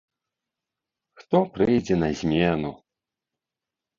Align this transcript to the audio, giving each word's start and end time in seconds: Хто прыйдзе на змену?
Хто 1.19 1.41
прыйдзе 1.57 1.95
на 2.03 2.09
змену? 2.21 2.71